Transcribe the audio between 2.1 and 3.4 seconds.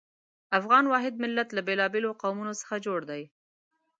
قومونو څخه جوړ دی.